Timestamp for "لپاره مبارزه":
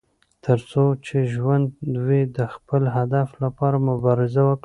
3.43-4.41